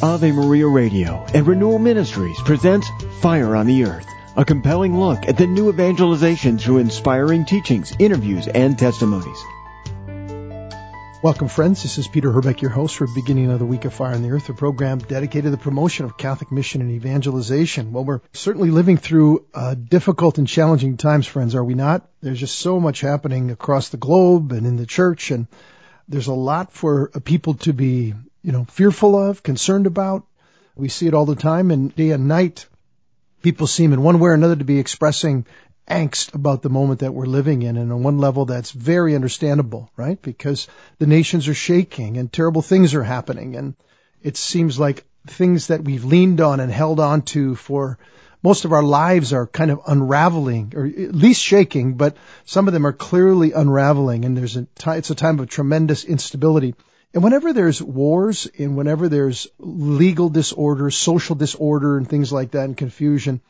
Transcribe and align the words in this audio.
Ave 0.00 0.30
Maria 0.30 0.68
Radio 0.68 1.26
and 1.34 1.44
Renewal 1.44 1.80
Ministries 1.80 2.40
presents 2.42 2.88
Fire 3.20 3.56
on 3.56 3.66
the 3.66 3.84
Earth, 3.84 4.06
a 4.36 4.44
compelling 4.44 4.96
look 4.96 5.26
at 5.26 5.36
the 5.36 5.46
new 5.48 5.70
evangelization 5.70 6.56
through 6.56 6.78
inspiring 6.78 7.44
teachings, 7.44 7.92
interviews, 7.98 8.46
and 8.46 8.78
testimonies. 8.78 9.42
Welcome, 11.20 11.48
friends. 11.48 11.82
This 11.82 11.98
is 11.98 12.06
Peter 12.06 12.30
Herbeck, 12.30 12.62
your 12.62 12.70
host 12.70 12.94
for 12.94 13.08
beginning 13.12 13.50
of 13.50 13.58
the 13.58 13.66
Week 13.66 13.84
of 13.86 13.92
Fire 13.92 14.14
on 14.14 14.22
the 14.22 14.30
Earth, 14.30 14.48
a 14.48 14.54
program 14.54 14.98
dedicated 15.00 15.46
to 15.46 15.50
the 15.50 15.56
promotion 15.56 16.04
of 16.04 16.16
Catholic 16.16 16.52
mission 16.52 16.80
and 16.80 16.92
evangelization. 16.92 17.92
Well, 17.92 18.04
we're 18.04 18.20
certainly 18.32 18.70
living 18.70 18.98
through 18.98 19.46
uh, 19.52 19.74
difficult 19.74 20.38
and 20.38 20.46
challenging 20.46 20.96
times, 20.96 21.26
friends, 21.26 21.56
are 21.56 21.64
we 21.64 21.74
not? 21.74 22.08
There's 22.20 22.38
just 22.38 22.60
so 22.60 22.78
much 22.78 23.00
happening 23.00 23.50
across 23.50 23.88
the 23.88 23.96
globe 23.96 24.52
and 24.52 24.64
in 24.64 24.76
the 24.76 24.86
church, 24.86 25.32
and 25.32 25.48
there's 26.06 26.28
a 26.28 26.34
lot 26.34 26.72
for 26.72 27.08
people 27.24 27.54
to 27.54 27.72
be, 27.72 28.14
you 28.48 28.52
know, 28.52 28.64
fearful 28.64 29.14
of, 29.14 29.42
concerned 29.42 29.86
about. 29.86 30.26
We 30.74 30.88
see 30.88 31.06
it 31.06 31.12
all 31.12 31.26
the 31.26 31.36
time, 31.36 31.70
and 31.70 31.94
day 31.94 32.12
and 32.12 32.28
night, 32.28 32.66
people 33.42 33.66
seem 33.66 33.92
in 33.92 34.02
one 34.02 34.20
way 34.20 34.30
or 34.30 34.32
another 34.32 34.56
to 34.56 34.64
be 34.64 34.78
expressing 34.78 35.44
angst 35.86 36.34
about 36.34 36.62
the 36.62 36.70
moment 36.70 37.00
that 37.00 37.12
we're 37.12 37.26
living 37.26 37.60
in. 37.60 37.76
And 37.76 37.92
on 37.92 38.02
one 38.02 38.16
level, 38.16 38.46
that's 38.46 38.70
very 38.70 39.14
understandable, 39.14 39.90
right? 39.98 40.20
Because 40.22 40.66
the 40.98 41.06
nations 41.06 41.46
are 41.46 41.52
shaking 41.52 42.16
and 42.16 42.32
terrible 42.32 42.62
things 42.62 42.94
are 42.94 43.02
happening. 43.02 43.54
And 43.54 43.74
it 44.22 44.38
seems 44.38 44.78
like 44.78 45.04
things 45.26 45.66
that 45.66 45.84
we've 45.84 46.06
leaned 46.06 46.40
on 46.40 46.58
and 46.58 46.72
held 46.72 47.00
on 47.00 47.20
to 47.34 47.54
for 47.54 47.98
most 48.42 48.64
of 48.64 48.72
our 48.72 48.82
lives 48.82 49.34
are 49.34 49.46
kind 49.46 49.70
of 49.70 49.82
unraveling 49.86 50.72
or 50.74 50.86
at 50.86 51.14
least 51.14 51.42
shaking, 51.42 51.98
but 51.98 52.16
some 52.46 52.66
of 52.66 52.72
them 52.72 52.86
are 52.86 52.94
clearly 52.94 53.52
unraveling. 53.52 54.24
And 54.24 54.34
there's 54.34 54.56
a 54.56 54.62
t- 54.62 54.90
it's 54.92 55.10
a 55.10 55.14
time 55.14 55.38
of 55.38 55.50
tremendous 55.50 56.04
instability. 56.04 56.74
And 57.14 57.24
whenever 57.24 57.52
there's 57.52 57.80
wars 57.80 58.48
and 58.58 58.76
whenever 58.76 59.08
there's 59.08 59.48
legal 59.58 60.28
disorder, 60.28 60.90
social 60.90 61.34
disorder 61.34 61.96
and 61.96 62.08
things 62.08 62.32
like 62.32 62.50
that 62.50 62.64
and 62.64 62.76
confusion, 62.76 63.40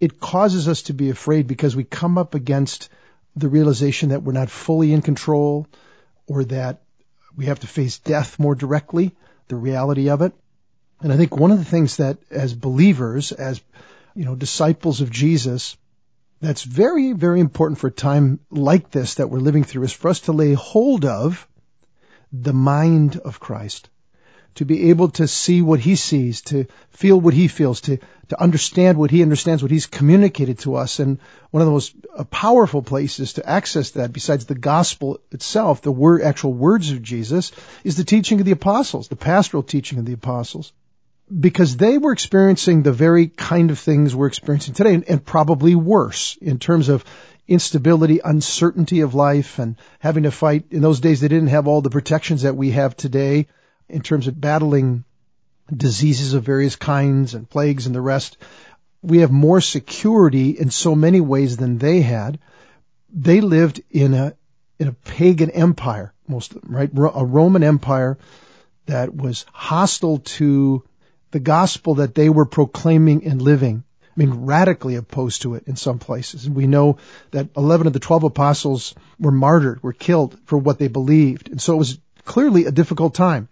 it 0.00 0.18
causes 0.18 0.68
us 0.68 0.82
to 0.82 0.94
be 0.94 1.10
afraid 1.10 1.46
because 1.46 1.76
we 1.76 1.84
come 1.84 2.16
up 2.16 2.34
against 2.34 2.88
the 3.36 3.48
realization 3.48 4.08
that 4.08 4.22
we're 4.22 4.32
not 4.32 4.50
fully 4.50 4.92
in 4.92 5.02
control 5.02 5.66
or 6.26 6.44
that 6.44 6.82
we 7.36 7.46
have 7.46 7.60
to 7.60 7.66
face 7.66 7.98
death 7.98 8.38
more 8.38 8.54
directly, 8.54 9.14
the 9.48 9.56
reality 9.56 10.08
of 10.08 10.22
it. 10.22 10.32
And 11.00 11.12
I 11.12 11.16
think 11.16 11.36
one 11.36 11.50
of 11.50 11.58
the 11.58 11.64
things 11.64 11.98
that 11.98 12.18
as 12.30 12.54
believers, 12.54 13.32
as 13.32 13.60
you 14.14 14.24
know, 14.24 14.34
disciples 14.34 15.00
of 15.00 15.10
Jesus, 15.10 15.76
that's 16.40 16.62
very, 16.62 17.12
very 17.12 17.40
important 17.40 17.78
for 17.78 17.88
a 17.88 17.92
time 17.92 18.40
like 18.50 18.90
this 18.90 19.16
that 19.16 19.28
we're 19.28 19.40
living 19.40 19.64
through 19.64 19.84
is 19.84 19.92
for 19.92 20.08
us 20.08 20.20
to 20.20 20.32
lay 20.32 20.54
hold 20.54 21.04
of 21.04 21.46
the 22.42 22.52
mind 22.52 23.16
of 23.16 23.40
Christ 23.40 23.88
to 24.56 24.64
be 24.64 24.90
able 24.90 25.08
to 25.10 25.26
see 25.26 25.62
what 25.62 25.80
he 25.80 25.96
sees, 25.96 26.42
to 26.42 26.66
feel 26.90 27.20
what 27.20 27.34
he 27.34 27.48
feels, 27.48 27.80
to, 27.82 27.98
to 28.28 28.40
understand 28.40 28.96
what 28.96 29.10
he 29.10 29.22
understands, 29.22 29.62
what 29.62 29.72
he's 29.72 29.86
communicated 29.86 30.60
to 30.60 30.76
us. 30.76 31.00
And 31.00 31.18
one 31.50 31.60
of 31.60 31.66
the 31.66 31.72
most 31.72 31.94
uh, 32.16 32.24
powerful 32.24 32.82
places 32.82 33.34
to 33.34 33.48
access 33.48 33.92
that, 33.92 34.12
besides 34.12 34.46
the 34.46 34.54
gospel 34.54 35.20
itself, 35.32 35.82
the 35.82 35.90
word, 35.90 36.22
actual 36.22 36.52
words 36.52 36.90
of 36.92 37.02
Jesus, 37.02 37.50
is 37.82 37.96
the 37.96 38.04
teaching 38.04 38.38
of 38.38 38.46
the 38.46 38.52
apostles, 38.52 39.08
the 39.08 39.16
pastoral 39.16 39.64
teaching 39.64 39.98
of 39.98 40.04
the 40.04 40.12
apostles. 40.12 40.72
Because 41.28 41.76
they 41.76 41.98
were 41.98 42.12
experiencing 42.12 42.82
the 42.82 42.92
very 42.92 43.28
kind 43.28 43.70
of 43.70 43.78
things 43.78 44.14
we're 44.14 44.26
experiencing 44.26 44.74
today, 44.74 44.94
and, 44.94 45.08
and 45.08 45.24
probably 45.24 45.74
worse 45.74 46.36
in 46.40 46.58
terms 46.58 46.88
of 46.88 47.04
instability, 47.48 48.20
uncertainty 48.22 49.00
of 49.00 49.14
life, 49.14 49.58
and 49.58 49.76
having 49.98 50.24
to 50.24 50.30
fight. 50.30 50.66
In 50.70 50.82
those 50.82 51.00
days, 51.00 51.20
they 51.20 51.28
didn't 51.28 51.48
have 51.48 51.66
all 51.66 51.82
the 51.82 51.90
protections 51.90 52.42
that 52.42 52.56
we 52.56 52.72
have 52.72 52.96
today 52.96 53.46
in 53.88 54.02
terms 54.02 54.26
of 54.26 54.40
battling 54.40 55.04
diseases 55.74 56.34
of 56.34 56.44
various 56.44 56.76
kinds 56.76 57.34
and 57.34 57.48
plagues 57.48 57.86
and 57.86 57.94
the 57.94 58.00
rest. 58.00 58.36
We 59.02 59.18
have 59.18 59.30
more 59.30 59.60
security 59.60 60.50
in 60.50 60.70
so 60.70 60.94
many 60.94 61.20
ways 61.20 61.56
than 61.56 61.78
they 61.78 62.00
had. 62.00 62.38
They 63.12 63.40
lived 63.40 63.82
in 63.90 64.14
a 64.14 64.34
in 64.78 64.88
a 64.88 64.92
pagan 64.92 65.50
empire, 65.50 66.12
most 66.26 66.52
of 66.52 66.62
them, 66.62 66.74
right? 66.74 66.90
A 67.14 67.24
Roman 67.24 67.62
empire 67.62 68.18
that 68.86 69.14
was 69.14 69.46
hostile 69.52 70.18
to 70.18 70.82
the 71.34 71.40
gospel 71.40 71.96
that 71.96 72.14
they 72.14 72.28
were 72.28 72.46
proclaiming 72.46 73.26
and 73.26 73.42
living. 73.42 73.82
I 74.04 74.12
mean, 74.14 74.46
radically 74.46 74.94
opposed 74.94 75.42
to 75.42 75.56
it 75.56 75.64
in 75.66 75.74
some 75.74 75.98
places. 75.98 76.46
And 76.46 76.54
we 76.54 76.68
know 76.68 76.98
that 77.32 77.48
11 77.56 77.88
of 77.88 77.92
the 77.92 77.98
12 77.98 78.22
apostles 78.22 78.94
were 79.18 79.32
martyred, 79.32 79.82
were 79.82 79.92
killed 79.92 80.38
for 80.44 80.56
what 80.56 80.78
they 80.78 80.86
believed. 80.86 81.48
And 81.50 81.60
so 81.60 81.74
it 81.74 81.78
was 81.78 81.98
clearly 82.24 82.66
a 82.66 82.70
difficult 82.70 83.16
time. 83.16 83.48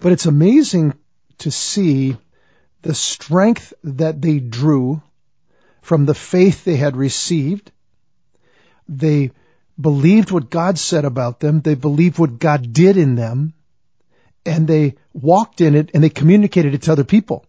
But 0.00 0.10
it's 0.10 0.26
amazing 0.26 0.94
to 1.38 1.52
see 1.52 2.16
the 2.82 2.92
strength 2.92 3.72
that 3.84 4.20
they 4.20 4.40
drew 4.40 5.00
from 5.82 6.06
the 6.06 6.14
faith 6.14 6.64
they 6.64 6.76
had 6.76 6.96
received. 6.96 7.70
They 8.88 9.30
believed 9.80 10.32
what 10.32 10.50
God 10.50 10.76
said 10.76 11.04
about 11.04 11.38
them. 11.38 11.60
They 11.60 11.76
believed 11.76 12.18
what 12.18 12.40
God 12.40 12.72
did 12.72 12.96
in 12.96 13.14
them. 13.14 13.54
And 14.44 14.66
they 14.66 14.96
walked 15.12 15.60
in 15.60 15.74
it 15.74 15.90
and 15.94 16.02
they 16.02 16.10
communicated 16.10 16.74
it 16.74 16.82
to 16.82 16.92
other 16.92 17.04
people. 17.04 17.44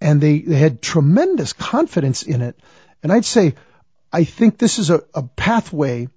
And 0.00 0.20
they, 0.20 0.40
they 0.40 0.56
had 0.56 0.82
tremendous 0.82 1.52
confidence 1.52 2.22
in 2.22 2.42
it. 2.42 2.58
And 3.02 3.12
I'd 3.12 3.24
say, 3.24 3.54
I 4.12 4.24
think 4.24 4.58
this 4.58 4.78
is 4.78 4.90
a, 4.90 5.02
a 5.14 5.22
pathway 5.22 6.08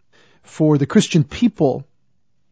for 0.44 0.78
the 0.78 0.86
Christian 0.86 1.24
people 1.24 1.86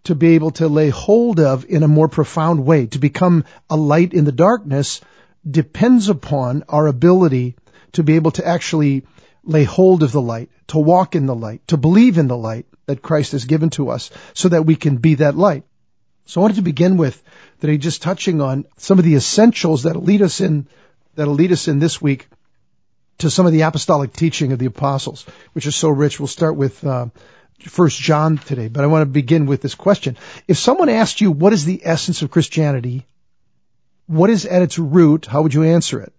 to 0.06 0.16
be 0.16 0.36
able 0.36 0.52
to 0.52 0.68
lay 0.68 0.90
hold 0.90 1.40
of 1.40 1.66
in 1.66 1.84
a 1.84 1.88
more 1.88 2.08
profound 2.08 2.66
way. 2.66 2.88
To 2.88 3.00
become 3.00 3.46
a 3.70 3.76
light 3.76 4.14
in 4.14 4.26
the 4.26 4.32
darkness 4.32 5.02
depends 5.50 6.10
upon 6.10 6.64
our 6.70 6.88
ability 6.88 7.56
to 7.94 8.04
be 8.04 8.16
able 8.16 8.32
to 8.32 8.48
actually 8.48 9.06
lay 9.44 9.64
hold 9.64 10.04
of 10.04 10.12
the 10.12 10.22
light, 10.22 10.50
to 10.68 10.80
walk 10.80 11.16
in 11.16 11.26
the 11.26 11.36
light, 11.36 11.68
to 11.68 11.78
believe 11.78 12.18
in 12.18 12.28
the 12.28 12.38
light 12.38 12.66
that 12.88 13.02
Christ 13.02 13.32
has 13.32 13.46
given 13.46 13.70
to 13.72 13.90
us 13.90 14.12
so 14.34 14.50
that 14.50 14.66
we 14.66 14.76
can 14.76 14.98
be 14.98 15.16
that 15.16 15.36
light. 15.36 15.64
So 16.26 16.42
I 16.42 16.44
wanted 16.44 16.56
to 16.56 16.64
begin 16.64 16.98
with 16.98 17.22
today 17.62 17.78
just 17.78 18.02
touching 18.02 18.42
on 18.42 18.66
some 18.78 18.98
of 19.00 19.06
the 19.06 19.16
essentials 19.16 19.84
that'll 19.84 20.02
lead 20.02 20.22
us 20.22 20.42
in, 20.42 20.68
that'll 21.16 21.36
lead 21.36 21.52
us 21.52 21.68
in 21.68 21.80
this 21.80 22.02
week 22.02 22.28
to 23.20 23.30
some 23.30 23.46
of 23.46 23.52
the 23.52 23.62
apostolic 23.62 24.12
teaching 24.12 24.52
of 24.52 24.60
the 24.60 24.66
apostles, 24.66 25.26
which 25.54 25.68
is 25.68 25.76
so 25.76 25.90
rich. 25.90 26.20
We'll 26.20 26.28
start 26.28 26.56
with 26.56 26.84
uh, 26.86 27.08
First 27.60 28.00
John 28.00 28.38
today, 28.38 28.68
but 28.68 28.84
I 28.84 28.88
want 28.88 29.04
to 29.04 29.06
begin 29.06 29.46
with 29.46 29.62
this 29.62 29.76
question. 29.76 30.18
If 30.48 30.58
someone 30.58 30.90
asked 30.90 31.22
you 31.22 31.32
what 31.32 31.54
is 31.54 31.64
the 31.64 31.82
essence 31.84 32.22
of 32.22 32.32
Christianity, 32.32 33.06
what 34.08 34.30
is 34.30 34.46
at 34.46 34.62
its 34.62 34.78
root, 34.78 35.26
how 35.26 35.44
would 35.44 35.54
you 35.54 35.64
answer 35.64 36.02
it? 36.02 36.14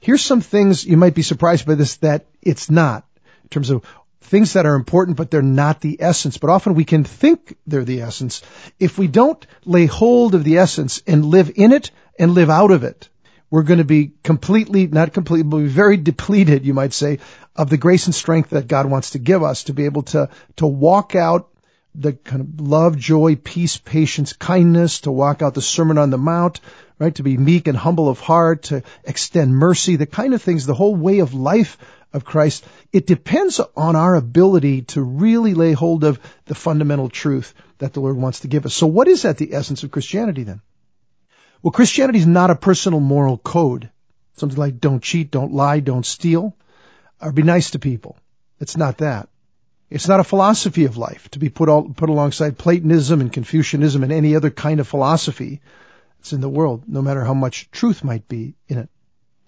Here's 0.00 0.22
some 0.22 0.40
things 0.40 0.84
you 0.84 0.96
might 0.96 1.14
be 1.14 1.22
surprised 1.22 1.66
by 1.66 1.76
this 1.76 1.96
that 1.98 2.26
it's 2.42 2.70
not 2.70 3.04
in 3.44 3.48
terms 3.48 3.70
of 3.70 3.84
things 4.22 4.54
that 4.54 4.66
are 4.66 4.74
important, 4.74 5.16
but 5.16 5.30
they're 5.30 5.42
not 5.42 5.80
the 5.80 5.98
essence. 6.00 6.38
But 6.38 6.50
often 6.50 6.74
we 6.74 6.84
can 6.84 7.04
think 7.04 7.56
they're 7.66 7.84
the 7.84 8.02
essence 8.02 8.42
if 8.78 8.98
we 8.98 9.08
don't 9.08 9.46
lay 9.64 9.86
hold 9.86 10.34
of 10.34 10.44
the 10.44 10.58
essence 10.58 11.02
and 11.06 11.24
live 11.24 11.52
in 11.56 11.72
it 11.72 11.90
and 12.18 12.32
live 12.32 12.50
out 12.50 12.70
of 12.70 12.84
it 12.84 13.08
we're 13.52 13.64
going 13.64 13.78
to 13.78 13.84
be 13.84 14.12
completely, 14.24 14.86
not 14.86 15.12
completely, 15.12 15.42
but 15.42 15.60
very 15.70 15.98
depleted, 15.98 16.64
you 16.64 16.72
might 16.72 16.94
say, 16.94 17.18
of 17.54 17.68
the 17.68 17.76
grace 17.76 18.06
and 18.06 18.14
strength 18.14 18.48
that 18.50 18.66
God 18.66 18.86
wants 18.86 19.10
to 19.10 19.18
give 19.18 19.42
us 19.42 19.64
to 19.64 19.74
be 19.74 19.84
able 19.84 20.04
to, 20.04 20.30
to 20.56 20.66
walk 20.66 21.14
out 21.14 21.50
the 21.94 22.14
kind 22.14 22.40
of 22.40 22.66
love, 22.66 22.96
joy, 22.96 23.36
peace, 23.36 23.76
patience, 23.76 24.32
kindness, 24.32 25.02
to 25.02 25.12
walk 25.12 25.42
out 25.42 25.52
the 25.52 25.60
Sermon 25.60 25.98
on 25.98 26.08
the 26.08 26.16
Mount, 26.16 26.62
right? 27.02 27.14
To 27.16 27.24
be 27.24 27.36
meek 27.36 27.66
and 27.66 27.76
humble 27.76 28.08
of 28.08 28.20
heart, 28.20 28.62
to 28.64 28.84
extend 29.02 29.52
mercy, 29.52 29.96
the 29.96 30.06
kind 30.06 30.34
of 30.34 30.42
things, 30.42 30.66
the 30.66 30.74
whole 30.74 30.94
way 30.94 31.18
of 31.18 31.34
life 31.34 31.76
of 32.12 32.24
Christ. 32.24 32.64
It 32.92 33.08
depends 33.08 33.60
on 33.76 33.96
our 33.96 34.14
ability 34.14 34.82
to 34.82 35.02
really 35.02 35.54
lay 35.54 35.72
hold 35.72 36.04
of 36.04 36.20
the 36.44 36.54
fundamental 36.54 37.08
truth 37.08 37.54
that 37.78 37.92
the 37.92 38.00
Lord 38.00 38.16
wants 38.16 38.40
to 38.40 38.48
give 38.48 38.66
us. 38.66 38.74
So 38.74 38.86
what 38.86 39.08
is 39.08 39.22
that 39.22 39.36
the 39.36 39.52
essence 39.52 39.82
of 39.82 39.90
Christianity 39.90 40.44
then? 40.44 40.60
Well, 41.60 41.72
Christianity 41.72 42.20
is 42.20 42.26
not 42.26 42.50
a 42.50 42.54
personal 42.54 43.00
moral 43.00 43.36
code. 43.36 43.90
Something 44.36 44.58
like 44.58 44.78
don't 44.78 45.02
cheat, 45.02 45.32
don't 45.32 45.52
lie, 45.52 45.80
don't 45.80 46.06
steal, 46.06 46.54
or 47.20 47.32
be 47.32 47.42
nice 47.42 47.72
to 47.72 47.80
people. 47.80 48.16
It's 48.60 48.76
not 48.76 48.98
that. 48.98 49.28
It's 49.90 50.08
not 50.08 50.20
a 50.20 50.24
philosophy 50.24 50.84
of 50.84 50.96
life 50.96 51.28
to 51.30 51.40
be 51.40 51.48
put 51.48 51.68
all, 51.68 51.88
put 51.88 52.10
alongside 52.10 52.58
Platonism 52.58 53.20
and 53.20 53.32
Confucianism 53.32 54.04
and 54.04 54.12
any 54.12 54.36
other 54.36 54.50
kind 54.50 54.78
of 54.78 54.86
philosophy 54.86 55.60
that's 56.22 56.32
in 56.32 56.40
the 56.40 56.48
world, 56.48 56.84
no 56.86 57.02
matter 57.02 57.24
how 57.24 57.34
much 57.34 57.68
truth 57.72 58.04
might 58.04 58.28
be 58.28 58.54
in 58.68 58.78
it. 58.78 58.88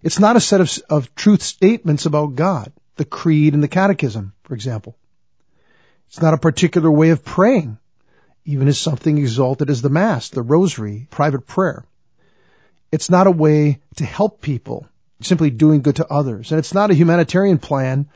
It's 0.02 0.18
not 0.18 0.34
a 0.34 0.40
set 0.40 0.60
of, 0.60 0.76
of 0.90 1.14
truth 1.14 1.40
statements 1.40 2.04
about 2.04 2.34
God, 2.34 2.72
the 2.96 3.04
creed 3.04 3.54
and 3.54 3.62
the 3.62 3.68
catechism, 3.68 4.32
for 4.42 4.54
example. 4.54 4.96
It's 6.08 6.20
not 6.20 6.34
a 6.34 6.38
particular 6.38 6.90
way 6.90 7.10
of 7.10 7.24
praying, 7.24 7.78
even 8.44 8.66
as 8.66 8.76
something 8.76 9.18
exalted 9.18 9.70
as 9.70 9.82
the 9.82 9.88
Mass, 9.88 10.30
the 10.30 10.42
Rosary, 10.42 11.06
private 11.10 11.46
prayer. 11.46 11.84
It's 12.90 13.08
not 13.08 13.28
a 13.28 13.30
way 13.30 13.80
to 13.98 14.04
help 14.04 14.40
people, 14.40 14.88
simply 15.20 15.50
doing 15.50 15.80
good 15.80 15.96
to 15.96 16.08
others. 16.08 16.50
And 16.50 16.58
it's 16.58 16.74
not 16.74 16.90
a 16.90 16.94
humanitarian 16.94 17.58
plan 17.58 18.08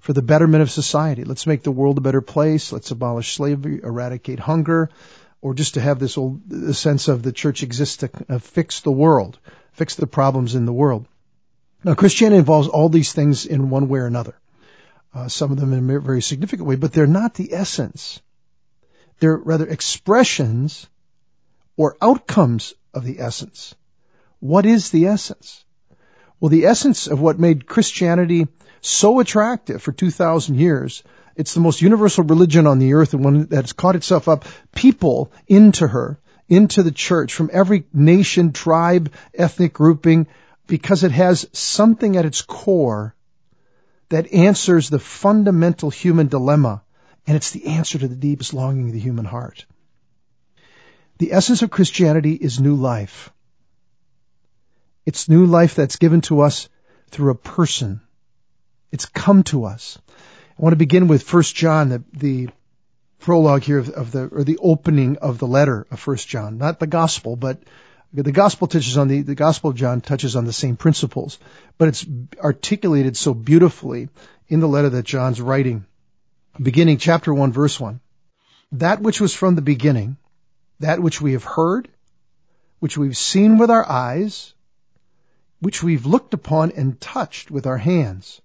for 0.00 0.14
the 0.14 0.22
betterment 0.22 0.62
of 0.62 0.70
society. 0.70 1.24
Let's 1.24 1.46
make 1.46 1.64
the 1.64 1.70
world 1.70 1.98
a 1.98 2.00
better 2.00 2.22
place. 2.22 2.72
Let's 2.72 2.90
abolish 2.90 3.34
slavery, 3.34 3.80
eradicate 3.82 4.38
hunger, 4.38 4.88
or 5.40 5.54
just 5.54 5.74
to 5.74 5.80
have 5.80 5.98
this 5.98 6.18
old 6.18 6.74
sense 6.74 7.08
of 7.08 7.22
the 7.22 7.32
church 7.32 7.62
exists 7.62 7.98
to 7.98 8.10
uh, 8.28 8.38
fix 8.38 8.80
the 8.80 8.90
world, 8.90 9.38
fix 9.72 9.94
the 9.94 10.06
problems 10.06 10.54
in 10.54 10.66
the 10.66 10.72
world. 10.72 11.06
Now, 11.84 11.94
Christianity 11.94 12.38
involves 12.38 12.68
all 12.68 12.88
these 12.88 13.12
things 13.12 13.46
in 13.46 13.70
one 13.70 13.88
way 13.88 14.00
or 14.00 14.06
another. 14.06 14.34
Uh, 15.14 15.28
some 15.28 15.52
of 15.52 15.58
them 15.58 15.72
in 15.72 15.88
a 15.88 16.00
very 16.00 16.20
significant 16.20 16.68
way, 16.68 16.76
but 16.76 16.92
they're 16.92 17.06
not 17.06 17.34
the 17.34 17.54
essence. 17.54 18.20
They're 19.18 19.36
rather 19.36 19.66
expressions 19.66 20.86
or 21.76 21.96
outcomes 22.02 22.74
of 22.92 23.04
the 23.04 23.20
essence. 23.20 23.74
What 24.40 24.66
is 24.66 24.90
the 24.90 25.06
essence? 25.06 25.64
Well, 26.40 26.50
the 26.50 26.66
essence 26.66 27.06
of 27.06 27.20
what 27.20 27.38
made 27.38 27.66
Christianity 27.66 28.48
so 28.80 29.20
attractive 29.20 29.82
for 29.82 29.92
2,000 29.92 30.56
years, 30.56 31.02
it's 31.36 31.52
the 31.52 31.60
most 31.60 31.82
universal 31.82 32.24
religion 32.24 32.66
on 32.66 32.78
the 32.78 32.94
earth 32.94 33.12
and 33.12 33.22
one 33.22 33.44
that's 33.46 33.74
caught 33.74 33.94
itself 33.94 34.26
up 34.26 34.46
people 34.74 35.30
into 35.46 35.86
her, 35.86 36.18
into 36.48 36.82
the 36.82 36.90
church 36.90 37.34
from 37.34 37.50
every 37.52 37.84
nation, 37.92 38.52
tribe, 38.52 39.12
ethnic 39.34 39.74
grouping, 39.74 40.26
because 40.66 41.04
it 41.04 41.12
has 41.12 41.46
something 41.52 42.16
at 42.16 42.24
its 42.24 42.40
core 42.40 43.14
that 44.08 44.32
answers 44.32 44.88
the 44.88 44.98
fundamental 44.98 45.90
human 45.90 46.28
dilemma, 46.28 46.82
and 47.26 47.36
it's 47.36 47.50
the 47.50 47.66
answer 47.66 47.98
to 47.98 48.08
the 48.08 48.16
deepest 48.16 48.54
longing 48.54 48.86
of 48.86 48.92
the 48.92 49.00
human 49.00 49.24
heart. 49.24 49.66
The 51.18 51.32
essence 51.32 51.62
of 51.62 51.70
Christianity 51.70 52.32
is 52.32 52.60
new 52.60 52.76
life. 52.76 53.30
It's 55.04 55.28
new 55.28 55.46
life 55.46 55.74
that's 55.74 55.96
given 55.96 56.20
to 56.22 56.40
us 56.40 56.68
through 57.10 57.30
a 57.30 57.36
person. 57.36 58.00
It's 58.90 59.06
come 59.06 59.42
to 59.44 59.64
us. 59.64 59.98
I 60.58 60.62
want 60.62 60.72
to 60.72 60.78
begin 60.78 61.06
with 61.06 61.30
1 61.30 61.42
John, 61.42 61.90
the, 61.90 62.02
the 62.14 62.48
prologue 63.18 63.62
here 63.62 63.78
of, 63.78 63.90
of, 63.90 64.10
the, 64.10 64.26
or 64.28 64.42
the 64.42 64.58
opening 64.58 65.18
of 65.18 65.38
the 65.38 65.46
letter 65.46 65.86
of 65.90 66.06
1 66.06 66.16
John. 66.16 66.56
Not 66.56 66.80
the 66.80 66.86
gospel, 66.86 67.36
but 67.36 67.62
the 68.14 68.32
gospel 68.32 68.66
touches 68.66 68.96
on 68.96 69.08
the, 69.08 69.20
the 69.20 69.34
gospel 69.34 69.70
of 69.70 69.76
John 69.76 70.00
touches 70.00 70.34
on 70.34 70.46
the 70.46 70.54
same 70.54 70.76
principles, 70.76 71.38
but 71.76 71.88
it's 71.88 72.06
articulated 72.42 73.18
so 73.18 73.34
beautifully 73.34 74.08
in 74.48 74.60
the 74.60 74.68
letter 74.68 74.88
that 74.90 75.04
John's 75.04 75.42
writing. 75.42 75.84
Beginning 76.60 76.96
chapter 76.96 77.34
1 77.34 77.52
verse 77.52 77.78
1. 77.78 78.00
That 78.72 79.02
which 79.02 79.20
was 79.20 79.34
from 79.34 79.56
the 79.56 79.62
beginning, 79.62 80.16
that 80.80 81.02
which 81.02 81.20
we 81.20 81.32
have 81.32 81.44
heard, 81.44 81.88
which 82.78 82.96
we've 82.96 83.16
seen 83.16 83.58
with 83.58 83.70
our 83.70 83.86
eyes, 83.86 84.54
which 85.60 85.82
we've 85.82 86.06
looked 86.06 86.32
upon 86.32 86.72
and 86.72 86.98
touched 86.98 87.50
with 87.50 87.66
our 87.66 87.78
hands, 87.78 88.40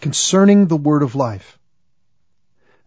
concerning 0.00 0.66
the 0.66 0.76
word 0.76 1.02
of 1.02 1.14
life. 1.14 1.58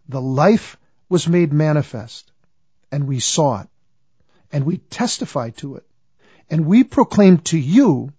The 0.08 0.20
life 0.20 0.76
was 1.08 1.28
made 1.28 1.52
manifest, 1.52 2.30
and 2.90 3.06
we 3.06 3.20
saw 3.20 3.62
it, 3.62 3.68
and 4.52 4.64
we 4.64 4.78
testified 4.78 5.56
to 5.58 5.76
it, 5.76 5.86
and 6.48 6.66
we 6.66 6.84
proclaim 6.84 7.38
to 7.38 7.58
you 7.58 8.12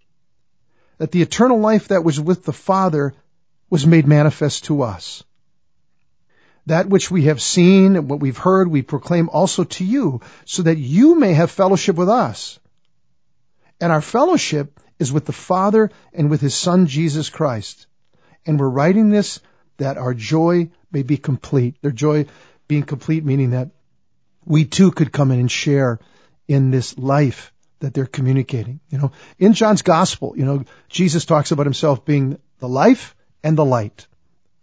that 0.97 1.11
the 1.11 1.21
eternal 1.21 1.59
life 1.59 1.87
that 1.87 2.03
was 2.03 2.19
with 2.19 2.43
the 2.43 2.53
Father 2.53 3.13
was 3.69 3.87
made 3.87 4.07
manifest 4.07 4.65
to 4.65 4.83
us. 4.83 5.23
That 6.67 6.89
which 6.89 7.09
we 7.09 7.23
have 7.23 7.41
seen 7.41 7.95
and 7.95 8.09
what 8.09 8.19
we've 8.19 8.37
heard, 8.37 8.67
we 8.67 8.83
proclaim 8.83 9.29
also 9.29 9.63
to 9.63 9.83
you, 9.83 10.21
so 10.45 10.63
that 10.63 10.77
you 10.77 11.15
may 11.15 11.33
have 11.33 11.49
fellowship 11.49 11.95
with 11.95 12.09
us. 12.09 12.59
And 13.79 13.91
our 13.91 14.01
fellowship 14.01 14.79
is 14.99 15.11
with 15.11 15.25
the 15.25 15.33
Father 15.33 15.89
and 16.13 16.29
with 16.29 16.39
His 16.39 16.53
Son, 16.53 16.85
Jesus 16.85 17.29
Christ. 17.29 17.87
And 18.45 18.59
we're 18.59 18.69
writing 18.69 19.09
this 19.09 19.39
that 19.77 19.97
our 19.97 20.13
joy 20.13 20.69
may 20.91 21.03
be 21.03 21.17
complete. 21.17 21.81
Their 21.81 21.91
joy 21.91 22.25
being 22.67 22.83
complete, 22.83 23.25
meaning 23.25 23.51
that 23.51 23.69
we 24.45 24.65
too 24.65 24.91
could 24.91 25.11
come 25.11 25.31
in 25.31 25.39
and 25.39 25.51
share 25.51 25.99
in 26.47 26.71
this 26.71 26.97
life 26.97 27.53
that 27.79 27.93
they're 27.93 28.05
communicating. 28.05 28.79
You 28.89 28.97
know, 28.97 29.11
in 29.39 29.53
John's 29.53 29.81
gospel, 29.81 30.33
you 30.37 30.45
know, 30.45 30.65
Jesus 30.89 31.25
talks 31.25 31.51
about 31.51 31.65
himself 31.65 32.05
being 32.05 32.37
the 32.59 32.69
life 32.69 33.15
and 33.43 33.57
the 33.57 33.65
light. 33.65 34.07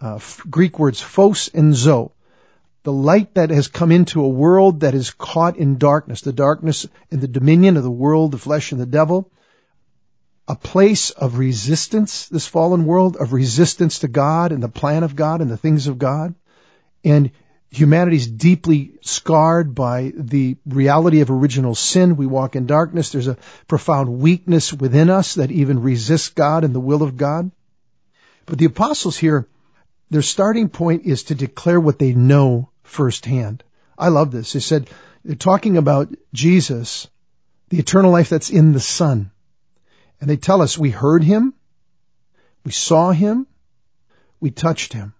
Uh, 0.01 0.17
f- 0.17 0.43
Greek 0.49 0.79
words 0.79 1.01
phos 1.01 1.49
and 1.53 1.75
zoe. 1.75 2.11
The 2.85 2.93
light 2.93 3.35
that 3.35 3.51
has 3.51 3.69
come 3.69 3.91
into 3.91 4.23
a 4.23 4.29
world 4.29 4.81
that 4.81 4.95
is 4.95 5.11
caught 5.11 5.57
in 5.57 5.79
darkness, 5.79 6.21
the 6.21 6.33
darkness 6.33 6.87
and 7.11 7.21
the 7.21 7.29
dominion 7.29 7.77
of 7.77 7.83
the 7.83 7.91
world, 7.91 8.33
the 8.33 8.39
flesh 8.39 8.73
and 8.73 8.81
the 8.81 8.87
devil. 8.87 9.31
A 10.49 10.57
place 10.57 11.11
of 11.11 11.39
resistance, 11.39 12.27
this 12.29 12.47
fallen 12.47 12.87
world, 12.87 13.17
of 13.17 13.35
resistance 13.35 13.99
to 13.99 14.09
God 14.09 14.51
and 14.51 14.63
the 14.63 14.69
plan 14.69 15.03
of 15.03 15.15
God 15.15 15.43
and 15.43 15.51
the 15.51 15.59
things 15.59 15.87
of 15.87 15.99
God. 15.99 16.35
And 17.05 17.31
humanity's 17.71 18.27
deeply 18.27 18.95
scarred 19.03 19.75
by 19.75 20.11
the 20.17 20.57
reality 20.65 21.21
of 21.21 21.31
original 21.31 21.75
sin. 21.75 22.17
We 22.17 22.27
walk 22.27 22.57
in 22.57 22.67
darkness. 22.67 23.11
There's 23.11 23.29
a 23.29 23.37
profound 23.67 24.21
weakness 24.21 24.73
within 24.73 25.11
us 25.11 25.35
that 25.35 25.51
even 25.51 25.83
resists 25.83 26.31
God 26.31 26.65
and 26.65 26.75
the 26.75 26.81
will 26.81 27.03
of 27.03 27.19
God. 27.19 27.51
But 28.47 28.57
the 28.57 28.65
apostles 28.65 29.19
here, 29.19 29.47
their 30.09 30.23
starting 30.23 30.71
point 30.71 31.05
is 31.05 31.25
to 31.25 31.35
declare 31.35 31.79
what 31.79 31.99
they 31.99 32.15
know 32.15 32.71
firsthand. 32.85 33.63
I 33.99 34.09
love 34.09 34.31
this. 34.31 34.55
They 34.55 34.61
said, 34.61 34.89
they're 35.23 35.37
talking 35.37 35.77
about 35.77 36.09
Jesus, 36.33 37.07
the 37.69 37.79
eternal 37.79 38.13
life 38.13 38.31
that's 38.31 38.49
in 38.49 38.73
the 38.73 38.81
Son. 38.81 39.31
And 40.21 40.29
they 40.29 40.37
tell 40.37 40.63
us 40.63 40.77
we 40.77 40.91
heard 40.91 41.23
him, 41.23 41.55
we 42.65 42.73
saw 42.73 43.13
him, 43.13 43.47
we 44.41 44.51
touched 44.51 44.93
him. 44.93 45.15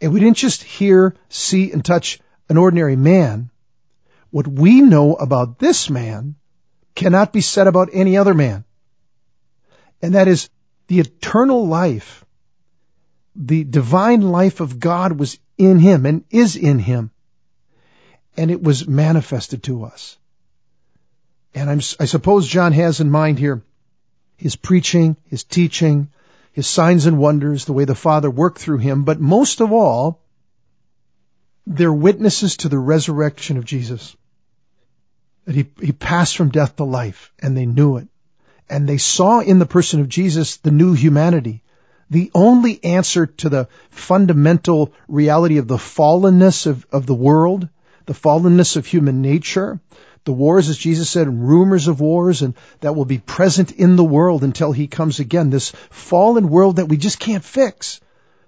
And 0.00 0.12
we 0.12 0.20
didn't 0.20 0.36
just 0.36 0.62
hear, 0.62 1.14
see, 1.28 1.72
and 1.72 1.84
touch 1.84 2.20
an 2.48 2.56
ordinary 2.56 2.96
man. 2.96 3.50
What 4.30 4.46
we 4.46 4.80
know 4.80 5.14
about 5.14 5.58
this 5.58 5.88
man 5.88 6.34
cannot 6.94 7.32
be 7.32 7.40
said 7.40 7.66
about 7.66 7.90
any 7.92 8.16
other 8.16 8.34
man. 8.34 8.64
And 10.02 10.14
that 10.14 10.28
is 10.28 10.50
the 10.88 11.00
eternal 11.00 11.66
life, 11.66 12.24
the 13.34 13.64
divine 13.64 14.20
life 14.20 14.60
of 14.60 14.78
God 14.78 15.12
was 15.18 15.38
in 15.56 15.78
him 15.78 16.06
and 16.06 16.24
is 16.30 16.56
in 16.56 16.78
him. 16.78 17.10
And 18.36 18.50
it 18.50 18.62
was 18.62 18.86
manifested 18.86 19.62
to 19.64 19.84
us. 19.84 20.18
And 21.54 21.70
I'm, 21.70 21.80
I 21.98 22.04
suppose 22.04 22.46
John 22.46 22.72
has 22.72 23.00
in 23.00 23.10
mind 23.10 23.38
here 23.38 23.62
his 24.36 24.56
preaching, 24.56 25.16
his 25.26 25.44
teaching, 25.44 26.08
his 26.52 26.66
signs 26.66 27.06
and 27.06 27.18
wonders, 27.18 27.64
the 27.64 27.72
way 27.72 27.84
the 27.84 27.94
Father 27.94 28.30
worked 28.30 28.58
through 28.58 28.78
him, 28.78 29.04
but 29.04 29.20
most 29.20 29.60
of 29.60 29.72
all, 29.72 30.20
they're 31.66 31.92
witnesses 31.92 32.58
to 32.58 32.68
the 32.68 32.78
resurrection 32.78 33.56
of 33.56 33.64
Jesus. 33.64 34.16
That 35.46 35.54
he, 35.54 35.66
he 35.80 35.92
passed 35.92 36.36
from 36.36 36.50
death 36.50 36.76
to 36.76 36.84
life, 36.84 37.32
and 37.38 37.56
they 37.56 37.66
knew 37.66 37.96
it. 37.96 38.08
And 38.68 38.88
they 38.88 38.98
saw 38.98 39.40
in 39.40 39.58
the 39.58 39.66
person 39.66 40.00
of 40.00 40.08
Jesus 40.08 40.56
the 40.56 40.70
new 40.70 40.92
humanity, 40.92 41.62
the 42.10 42.30
only 42.34 42.82
answer 42.84 43.26
to 43.26 43.48
the 43.48 43.68
fundamental 43.90 44.92
reality 45.08 45.58
of 45.58 45.68
the 45.68 45.76
fallenness 45.76 46.66
of, 46.66 46.86
of 46.92 47.06
the 47.06 47.14
world, 47.14 47.68
the 48.06 48.14
fallenness 48.14 48.76
of 48.76 48.86
human 48.86 49.22
nature, 49.22 49.80
the 50.26 50.32
wars, 50.32 50.68
as 50.68 50.76
Jesus 50.76 51.08
said, 51.08 51.28
rumors 51.28 51.88
of 51.88 52.00
wars, 52.00 52.42
and 52.42 52.54
that 52.80 52.94
will 52.94 53.04
be 53.04 53.18
present 53.18 53.70
in 53.70 53.94
the 53.96 54.04
world 54.04 54.42
until 54.42 54.72
he 54.72 54.88
comes 54.88 55.20
again. 55.20 55.50
This 55.50 55.70
fallen 55.90 56.50
world 56.50 56.76
that 56.76 56.88
we 56.88 56.96
just 56.96 57.20
can't 57.20 57.44
fix. 57.44 58.00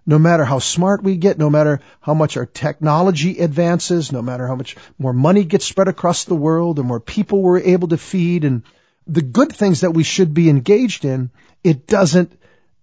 No 0.04 0.18
matter 0.18 0.44
how 0.44 0.58
smart 0.58 1.02
we 1.02 1.16
get, 1.16 1.38
no 1.38 1.48
matter 1.50 1.80
how 2.00 2.14
much 2.14 2.36
our 2.36 2.46
technology 2.46 3.38
advances, 3.38 4.10
no 4.10 4.22
matter 4.22 4.46
how 4.46 4.56
much 4.56 4.74
more 4.98 5.12
money 5.12 5.44
gets 5.44 5.66
spread 5.66 5.86
across 5.86 6.24
the 6.24 6.34
world, 6.34 6.78
or 6.78 6.82
more 6.82 7.00
people 7.00 7.42
we're 7.42 7.60
able 7.60 7.88
to 7.88 7.98
feed, 7.98 8.44
and 8.44 8.64
the 9.06 9.22
good 9.22 9.52
things 9.52 9.82
that 9.82 9.92
we 9.92 10.02
should 10.02 10.34
be 10.34 10.50
engaged 10.50 11.04
in, 11.04 11.30
it 11.62 11.86
doesn't 11.86 12.32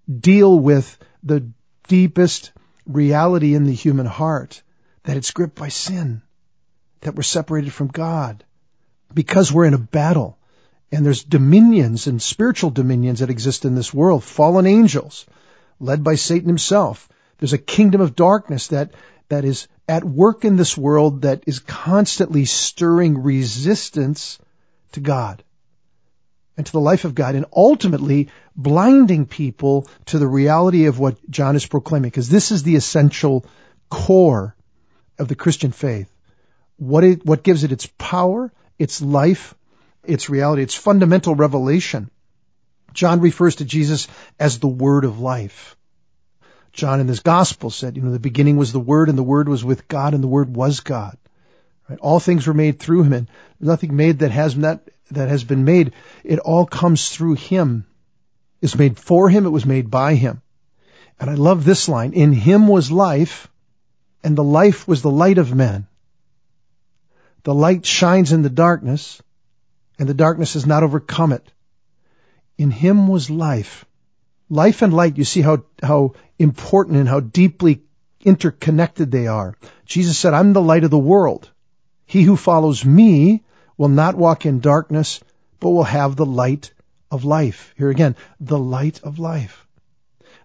deal 0.08 0.58
with 0.58 0.98
the 1.22 1.52
deepest 1.90 2.52
reality 2.86 3.56
in 3.56 3.66
the 3.66 3.74
human 3.74 4.06
heart, 4.06 4.62
that 5.04 5.18
it's 5.18 5.32
gripped 5.32 5.56
by 5.56 5.70
sin, 5.70 6.22
that 7.02 7.16
we're 7.16 7.24
separated 7.24 7.74
from 7.74 7.88
God, 7.88 8.46
because 9.16 9.52
we're 9.52 9.66
in 9.66 9.74
a 9.74 9.80
battle 9.80 10.38
and 10.92 11.06
there's 11.06 11.24
dominions 11.24 12.08
and 12.08 12.22
spiritual 12.22 12.70
dominions 12.70 13.20
that 13.20 13.30
exist 13.30 13.66
in 13.66 13.74
this 13.74 13.94
world, 13.94 14.24
fallen 14.24 14.68
angels 14.68 15.26
led 15.80 16.04
by 16.04 16.16
Satan 16.16 16.48
himself. 16.48 17.10
There's 17.38 17.54
a 17.54 17.58
kingdom 17.58 18.02
of 18.02 18.16
darkness 18.16 18.68
that, 18.68 18.92
that 19.30 19.46
is 19.46 19.68
at 19.88 20.04
work 20.04 20.46
in 20.46 20.56
this 20.56 20.78
world 20.78 21.24
that 21.24 21.44
is 21.48 21.60
constantly 21.60 22.46
stirring 22.46 23.24
resistance 23.24 24.40
to 24.94 25.00
God 25.00 25.44
and 26.58 26.66
to 26.66 26.72
the 26.72 26.80
life 26.80 27.06
of 27.06 27.16
God 27.16 27.36
and 27.36 27.46
ultimately 27.54 28.30
blinding 28.56 29.26
people 29.26 29.88
to 30.06 30.20
the 30.20 30.28
reality 30.28 30.86
of 30.86 31.00
what 31.00 31.18
John 31.30 31.56
is 31.56 31.66
proclaiming 31.66 32.10
because 32.10 32.30
this 32.30 32.52
is 32.52 32.64
the 32.64 32.76
essential 32.76 33.46
core 33.90 34.56
of 35.20 35.28
the 35.28 35.36
Christian 35.36 35.72
faith. 35.72 36.10
What 36.78 37.04
it, 37.04 37.26
what 37.26 37.44
gives 37.44 37.64
it 37.64 37.72
its 37.72 37.90
power 37.98 38.52
its 38.78 39.02
life, 39.02 39.56
its 40.04 40.30
reality, 40.30 40.62
its 40.62 40.76
fundamental 40.76 41.36
revelation. 41.36 42.10
John 42.94 43.20
refers 43.20 43.58
to 43.58 43.66
Jesus 43.66 44.08
as 44.40 44.60
the 44.60 44.68
Word 44.68 45.06
of 45.06 45.20
life. 45.20 45.76
John 46.72 47.00
in 47.00 47.08
his 47.08 47.22
gospel 47.22 47.70
said, 47.70 47.96
you 47.96 48.04
know, 48.04 48.12
the 48.12 48.20
beginning 48.20 48.58
was 48.58 48.72
the 48.72 48.80
Word 48.80 49.10
and 49.10 49.18
the 49.18 49.24
Word 49.24 49.48
was 49.48 49.64
with 49.64 49.88
God 49.88 50.14
and 50.14 50.24
the 50.24 50.28
Word 50.28 50.56
was 50.56 50.82
God. 50.82 51.18
Right? 51.90 52.00
All 52.00 52.20
things 52.20 52.48
were 52.48 52.54
made 52.54 52.80
through 52.80 53.04
him, 53.04 53.14
and 53.14 53.28
nothing 53.60 53.96
made 53.96 54.20
that 54.20 54.32
has 54.32 54.56
not 54.56 54.82
that 55.12 55.30
has 55.30 55.44
been 55.44 55.66
made. 55.66 55.94
It 56.24 56.40
all 56.40 56.66
comes 56.66 57.10
through 57.10 57.36
him. 57.36 57.86
It's 58.62 58.76
made 58.76 58.98
for 58.98 59.30
him. 59.30 59.46
It 59.46 59.52
was 59.52 59.66
made 59.66 59.92
by 59.92 60.16
him. 60.16 60.42
And 61.20 61.30
I 61.30 61.36
love 61.36 61.64
this 61.64 61.88
line: 61.88 62.14
"In 62.14 62.34
him 62.34 62.68
was 62.68 62.92
life, 62.92 63.48
and 64.24 64.36
the 64.36 64.44
life 64.44 64.88
was 64.88 65.02
the 65.02 65.12
light 65.12 65.38
of 65.38 65.54
men. 65.54 65.88
The 67.46 67.54
light 67.54 67.86
shines 67.86 68.32
in 68.34 68.42
the 68.42 68.50
darkness, 68.50 69.22
and 69.98 70.10
the 70.10 70.14
darkness 70.14 70.56
has 70.56 70.66
not 70.66 70.84
overcome 70.84 71.32
it. 71.32 71.50
In 72.58 72.72
him 72.72 73.08
was 73.08 73.30
life." 73.30 73.86
Life 74.50 74.82
and 74.82 74.94
light, 74.94 75.18
you 75.18 75.24
see 75.24 75.42
how, 75.42 75.64
how 75.82 76.14
important 76.38 76.98
and 76.98 77.10
how 77.10 77.20
deeply 77.20 77.82
interconnected 78.22 79.12
they 79.12 79.28
are. 79.28 79.56
Jesus 79.86 80.18
said, 80.18 80.34
I'm 80.34 80.54
the 80.54 80.62
light 80.62 80.84
of 80.84 80.92
the 80.92 81.00
world. 81.00 81.50
He 82.06 82.22
who 82.22 82.36
follows 82.36 82.86
me 82.86 83.44
will 83.78 83.90
not 83.90 84.16
walk 84.16 84.46
in 84.46 84.60
darkness, 84.60 85.20
but 85.60 85.72
will 85.72 85.84
have 85.84 86.16
the 86.16 86.26
light 86.26 86.72
of 87.10 87.26
life. 87.26 87.74
Here 87.78 87.90
again, 87.90 88.16
the 88.40 88.60
light 88.60 89.02
of 89.02 89.18
life. 89.18 89.65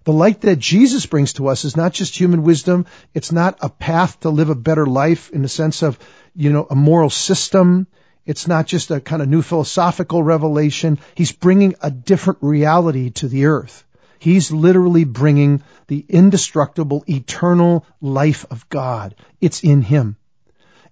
The 0.04 0.12
light 0.12 0.40
that 0.42 0.58
Jesus 0.58 1.04
brings 1.04 1.34
to 1.34 1.48
us 1.48 1.64
is 1.64 1.76
not 1.76 1.92
just 1.92 2.18
human 2.18 2.42
wisdom. 2.42 2.86
It's 3.12 3.32
not 3.32 3.58
a 3.60 3.68
path 3.68 4.20
to 4.20 4.30
live 4.30 4.48
a 4.48 4.54
better 4.54 4.86
life 4.86 5.30
in 5.30 5.42
the 5.42 5.48
sense 5.48 5.82
of, 5.82 5.98
you 6.34 6.50
know, 6.50 6.66
a 6.70 6.74
moral 6.74 7.10
system. 7.10 7.86
It's 8.24 8.48
not 8.48 8.66
just 8.66 8.90
a 8.90 9.00
kind 9.00 9.20
of 9.20 9.28
new 9.28 9.42
philosophical 9.42 10.22
revelation. 10.22 10.98
He's 11.14 11.32
bringing 11.32 11.74
a 11.82 11.90
different 11.90 12.38
reality 12.42 13.10
to 13.10 13.28
the 13.28 13.46
earth. 13.46 13.84
He's 14.18 14.50
literally 14.50 15.04
bringing 15.04 15.62
the 15.86 16.04
indestructible, 16.08 17.04
eternal 17.08 17.86
life 18.00 18.46
of 18.50 18.68
God. 18.68 19.14
It's 19.40 19.64
in 19.64 19.82
Him. 19.82 20.16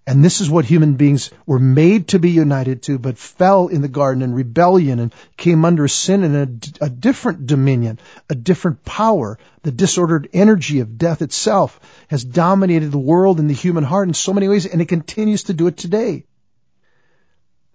And 0.09 0.25
this 0.25 0.41
is 0.41 0.49
what 0.49 0.65
human 0.65 0.95
beings 0.95 1.31
were 1.45 1.59
made 1.59 2.09
to 2.09 2.19
be 2.19 2.31
united 2.31 2.81
to, 2.85 2.99
but 2.99 3.19
fell 3.19 3.69
in 3.69 3.83
the 3.83 3.89
garden 3.89 4.23
in 4.23 4.33
rebellion 4.33 5.01
and 5.01 5.15
came 5.37 5.67
under 5.67 5.87
sin 5.87 6.25
and 6.25 6.67
a, 6.81 6.87
a, 6.87 6.89
different 6.89 7.47
dominion, 7.47 7.99
a 8.31 8.35
different 8.35 8.87
power. 8.87 9.39
The 9.65 9.71
disordered 9.71 10.31
energy 10.33 10.81
of 10.81 10.97
death 10.97 11.21
itself 11.21 11.79
has 12.09 12.25
dominated 12.25 12.91
the 12.91 12.99
world 12.99 13.39
and 13.39 13.51
the 13.51 13.55
human 13.55 13.85
heart 13.85 14.09
in 14.09 14.15
so 14.15 14.33
many 14.33 14.49
ways, 14.49 14.65
and 14.65 14.81
it 14.81 14.89
continues 14.89 15.43
to 15.43 15.53
do 15.53 15.67
it 15.67 15.77
today. 15.77 16.25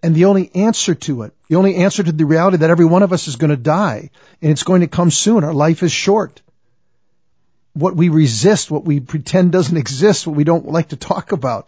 And 0.02 0.16
the 0.16 0.26
only 0.26 0.50
answer 0.56 0.96
to 0.96 1.22
it, 1.22 1.36
the 1.50 1.58
only 1.58 1.76
answer 1.76 2.02
to 2.02 2.12
the 2.12 2.26
reality 2.26 2.58
that 2.58 2.72
every 2.72 2.86
one 2.86 3.04
of 3.04 3.14
us 3.14 3.28
is 3.28 3.36
going 3.36 3.52
to 3.52 3.58
die 3.58 4.10
and 4.42 4.52
it's 4.52 4.64
going 4.64 4.82
to 4.82 4.88
come 4.88 5.12
soon. 5.12 5.44
Our 5.44 5.54
life 5.54 5.84
is 5.84 5.92
short. 5.92 6.42
What 7.74 7.96
we 7.96 8.10
resist, 8.10 8.72
what 8.72 8.86
we 8.86 9.02
pretend 9.02 9.52
doesn't 9.52 9.78
exist, 9.86 10.26
what 10.26 10.36
we 10.36 10.44
don't 10.46 10.68
like 10.68 10.90
to 10.90 10.96
talk 10.98 11.32
about. 11.32 11.68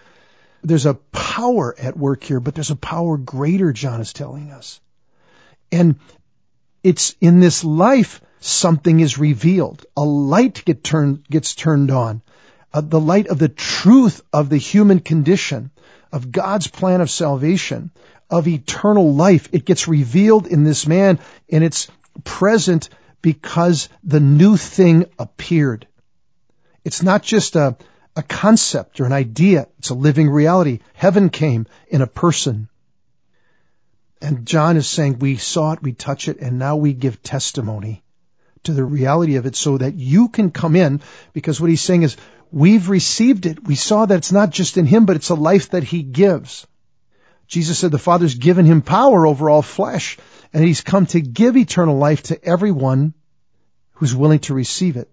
There's 0.65 0.87
a 0.87 0.95
power 0.95 1.75
at 1.77 1.95
work 1.95 2.23
here, 2.23 2.39
but 2.39 2.55
there's 2.55 2.71
a 2.71 2.75
power 2.75 3.17
greater, 3.17 3.71
John 3.71 4.01
is 4.01 4.13
telling 4.13 4.49
us. 4.49 4.79
And 5.71 5.99
it's 6.83 7.15
in 7.21 7.39
this 7.39 7.63
life 7.63 8.19
something 8.39 8.99
is 8.99 9.19
revealed. 9.19 9.85
A 9.95 10.03
light 10.03 10.63
get 10.65 10.83
turned, 10.83 11.23
gets 11.29 11.53
turned 11.53 11.91
on. 11.91 12.23
Uh, 12.73 12.81
the 12.81 12.99
light 12.99 13.27
of 13.27 13.37
the 13.37 13.49
truth 13.49 14.21
of 14.33 14.49
the 14.49 14.57
human 14.57 14.99
condition, 14.99 15.69
of 16.11 16.31
God's 16.31 16.67
plan 16.67 16.99
of 16.99 17.11
salvation, 17.11 17.91
of 18.29 18.47
eternal 18.47 19.13
life. 19.13 19.49
It 19.51 19.65
gets 19.65 19.87
revealed 19.87 20.47
in 20.47 20.63
this 20.63 20.87
man 20.87 21.19
and 21.47 21.63
it's 21.63 21.89
present 22.23 22.89
because 23.21 23.87
the 24.03 24.19
new 24.19 24.57
thing 24.57 25.05
appeared. 25.19 25.87
It's 26.83 27.03
not 27.03 27.21
just 27.21 27.55
a, 27.55 27.77
a 28.15 28.23
concept 28.23 28.99
or 28.99 29.05
an 29.05 29.11
idea. 29.11 29.67
It's 29.79 29.89
a 29.89 29.95
living 29.95 30.29
reality. 30.29 30.79
Heaven 30.93 31.29
came 31.29 31.67
in 31.87 32.01
a 32.01 32.07
person. 32.07 32.69
And 34.21 34.45
John 34.45 34.77
is 34.77 34.87
saying 34.87 35.19
we 35.19 35.35
saw 35.37 35.73
it, 35.73 35.83
we 35.83 35.93
touch 35.93 36.27
it, 36.27 36.39
and 36.39 36.57
now 36.57 36.77
we 36.77 36.93
give 36.93 37.21
testimony 37.21 38.03
to 38.63 38.73
the 38.73 38.83
reality 38.83 39.35
of 39.35 39.45
it 39.45 39.55
so 39.55 39.77
that 39.77 39.95
you 39.95 40.29
can 40.29 40.51
come 40.51 40.75
in 40.75 41.01
because 41.33 41.61
what 41.61 41.69
he's 41.69 41.81
saying 41.81 42.03
is 42.03 42.17
we've 42.51 42.89
received 42.89 43.45
it. 43.45 43.63
We 43.63 43.75
saw 43.75 44.05
that 44.05 44.17
it's 44.17 44.31
not 44.31 44.49
just 44.49 44.77
in 44.77 44.85
him, 44.85 45.05
but 45.05 45.15
it's 45.15 45.29
a 45.29 45.35
life 45.35 45.71
that 45.71 45.83
he 45.83 46.01
gives. 46.01 46.65
Jesus 47.47 47.77
said 47.77 47.91
the 47.91 47.99
Father's 47.99 48.35
given 48.35 48.65
him 48.65 48.81
power 48.81 49.27
over 49.27 49.49
all 49.49 49.61
flesh, 49.61 50.17
and 50.51 50.63
he's 50.63 50.81
come 50.81 51.05
to 51.07 51.21
give 51.21 51.57
eternal 51.57 51.97
life 51.97 52.23
to 52.23 52.43
everyone 52.43 53.13
who's 53.93 54.15
willing 54.15 54.39
to 54.39 54.53
receive 54.53 54.95
it. 54.95 55.09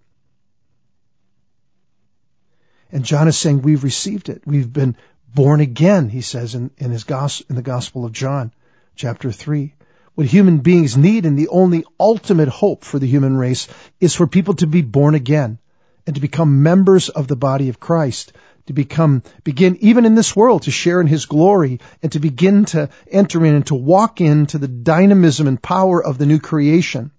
And 2.92 3.04
John 3.04 3.26
is 3.26 3.36
saying 3.36 3.62
we've 3.62 3.82
received 3.82 4.28
it. 4.28 4.42
We've 4.46 4.70
been 4.70 4.96
born 5.34 5.60
again, 5.60 6.08
he 6.08 6.20
says 6.20 6.54
in, 6.54 6.70
in 6.76 6.90
his 6.90 7.04
gospel, 7.04 7.46
in 7.48 7.56
the 7.56 7.62
Gospel 7.62 8.04
of 8.04 8.12
John, 8.12 8.52
chapter 8.94 9.32
3. 9.32 9.74
What 10.14 10.26
human 10.26 10.58
beings 10.58 10.96
need 10.96 11.24
and 11.24 11.38
the 11.38 11.48
only 11.48 11.84
ultimate 11.98 12.48
hope 12.48 12.84
for 12.84 12.98
the 12.98 13.06
human 13.06 13.34
race 13.36 13.66
is 13.98 14.14
for 14.14 14.26
people 14.26 14.54
to 14.54 14.66
be 14.66 14.82
born 14.82 15.14
again 15.14 15.58
and 16.06 16.14
to 16.16 16.20
become 16.20 16.62
members 16.62 17.08
of 17.08 17.28
the 17.28 17.36
body 17.36 17.70
of 17.70 17.80
Christ 17.80 18.32
to 18.66 18.72
become, 18.72 19.22
begin 19.42 19.76
even 19.80 20.04
in 20.04 20.14
this 20.14 20.36
world 20.36 20.62
to 20.62 20.70
share 20.70 21.00
in 21.00 21.06
His 21.06 21.26
glory 21.26 21.80
and 22.02 22.12
to 22.12 22.20
begin 22.20 22.64
to 22.66 22.90
enter 23.10 23.44
in 23.44 23.54
and 23.54 23.66
to 23.66 23.74
walk 23.74 24.20
into 24.20 24.58
the 24.58 24.68
dynamism 24.68 25.48
and 25.48 25.60
power 25.60 26.04
of 26.04 26.18
the 26.18 26.26
new 26.26 26.38
creation, 26.38 27.10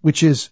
which 0.00 0.22
is 0.22 0.50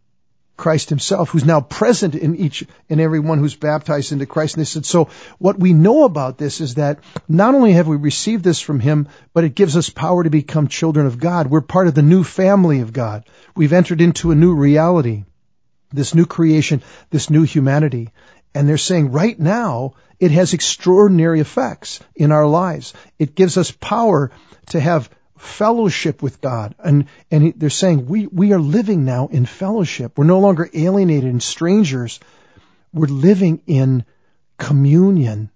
Christ 0.57 0.89
himself, 0.89 1.29
who's 1.29 1.45
now 1.45 1.61
present 1.61 2.15
in 2.15 2.37
each 2.37 2.65
and 2.89 3.01
every 3.01 3.21
one 3.21 3.39
who's 3.39 3.55
baptized 3.55 4.13
into 4.13 4.27
Christ. 4.27 4.55
And 4.55 4.63
they 4.63 4.67
said, 4.67 4.87
so 4.87 5.11
what 5.39 5.59
we 5.59 5.75
know 5.75 6.05
about 6.05 6.39
this 6.39 6.61
is 6.61 6.77
that 6.77 7.01
not 7.29 7.55
only 7.55 7.73
have 7.73 7.87
we 7.87 7.97
received 7.97 8.43
this 8.43 8.61
from 8.61 8.81
him, 8.81 9.09
but 9.35 9.45
it 9.45 9.55
gives 9.55 9.77
us 9.77 9.91
power 9.91 10.25
to 10.25 10.31
become 10.31 10.69
children 10.69 11.07
of 11.07 11.19
God. 11.19 11.49
We're 11.49 11.61
part 11.61 11.89
of 11.89 11.95
the 11.95 12.03
new 12.03 12.25
family 12.25 12.81
of 12.81 12.93
God. 12.93 13.27
We've 13.55 13.75
entered 13.75 14.01
into 14.01 14.31
a 14.31 14.35
new 14.35 14.55
reality, 14.55 15.25
this 15.93 16.15
new 16.15 16.27
creation, 16.27 16.83
this 17.11 17.29
new 17.29 17.43
humanity. 17.43 18.13
And 18.55 18.67
they're 18.67 18.79
saying 18.79 19.13
right 19.13 19.39
now, 19.39 19.93
it 20.19 20.31
has 20.31 20.55
extraordinary 20.55 21.41
effects 21.41 22.01
in 22.15 22.33
our 22.33 22.47
lives. 22.47 22.95
It 23.19 23.35
gives 23.35 23.59
us 23.59 23.71
power 23.71 24.31
to 24.69 24.81
have 24.81 25.11
fellowship 25.37 26.23
with 26.23 26.41
God. 26.41 26.75
And, 26.79 27.07
and 27.31 27.55
they're 27.57 27.71
saying 27.71 28.07
we, 28.07 28.27
we 28.27 28.53
are 28.53 28.61
living 28.61 29.05
now 29.05 29.29
in 29.29 29.47
fellowship. 29.47 30.17
We're 30.17 30.25
no 30.25 30.41
longer 30.41 30.69
alienated 30.73 31.31
and 31.31 31.43
strangers. 31.43 32.21
We're 32.93 33.07
living 33.07 33.63
in 33.67 34.05
communion 34.59 35.51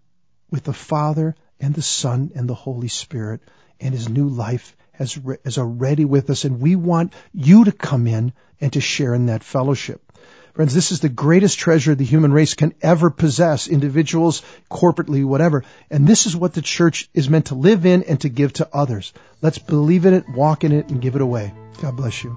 with 0.50 0.64
the 0.64 0.72
Father 0.72 1.34
and 1.58 1.74
the 1.74 1.82
Son 1.82 2.32
and 2.34 2.48
the 2.48 2.54
Holy 2.54 2.88
Spirit 2.88 3.40
and 3.80 3.94
His 3.94 4.08
new 4.08 4.28
life 4.28 4.76
has, 4.92 5.18
is 5.44 5.58
already 5.58 6.04
with 6.04 6.28
us. 6.30 6.44
And 6.44 6.60
we 6.60 6.76
want 6.76 7.14
you 7.32 7.64
to 7.64 7.72
come 7.72 8.06
in 8.06 8.32
and 8.60 8.72
to 8.74 8.80
share 8.80 9.14
in 9.14 9.26
that 9.26 9.44
fellowship. 9.44 10.09
Friends, 10.54 10.74
this 10.74 10.90
is 10.90 11.00
the 11.00 11.08
greatest 11.08 11.58
treasure 11.58 11.94
the 11.94 12.04
human 12.04 12.32
race 12.32 12.54
can 12.54 12.74
ever 12.82 13.10
possess, 13.10 13.68
individuals, 13.68 14.42
corporately, 14.70 15.24
whatever. 15.24 15.64
And 15.90 16.06
this 16.06 16.26
is 16.26 16.36
what 16.36 16.54
the 16.54 16.62
church 16.62 17.08
is 17.14 17.30
meant 17.30 17.46
to 17.46 17.54
live 17.54 17.86
in 17.86 18.02
and 18.02 18.20
to 18.22 18.28
give 18.28 18.52
to 18.54 18.68
others. 18.72 19.12
Let's 19.42 19.58
believe 19.58 20.06
in 20.06 20.14
it, 20.14 20.28
walk 20.28 20.64
in 20.64 20.72
it, 20.72 20.88
and 20.88 21.00
give 21.00 21.14
it 21.14 21.22
away. 21.22 21.54
God 21.80 21.96
bless 21.96 22.24
you. 22.24 22.36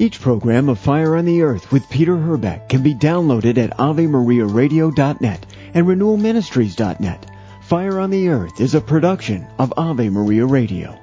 Each 0.00 0.20
program 0.20 0.68
of 0.68 0.78
Fire 0.78 1.16
on 1.16 1.24
the 1.24 1.42
Earth 1.42 1.72
with 1.72 1.90
Peter 1.90 2.16
Herbeck 2.16 2.68
can 2.68 2.84
be 2.84 2.94
downloaded 2.94 3.58
at 3.58 3.76
AveMariaRadio.net 3.76 5.46
and 5.74 5.86
RenewalMinistries.net. 5.86 7.30
Fire 7.62 7.98
on 7.98 8.10
the 8.10 8.28
Earth 8.28 8.60
is 8.60 8.76
a 8.76 8.80
production 8.80 9.48
of 9.58 9.74
Ave 9.76 10.08
Maria 10.08 10.46
Radio. 10.46 10.96